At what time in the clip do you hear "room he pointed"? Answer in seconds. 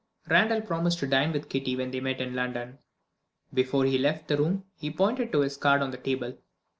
4.37-5.31